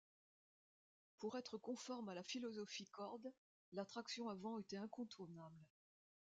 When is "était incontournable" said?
4.57-5.63